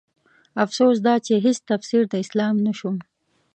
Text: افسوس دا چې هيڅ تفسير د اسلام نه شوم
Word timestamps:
افسوس 0.63 0.97
دا 1.07 1.15
چې 1.25 1.33
هيڅ 1.45 1.57
تفسير 1.71 2.03
د 2.09 2.13
اسلام 2.23 2.55
نه 2.65 2.73
شوم 2.79 2.95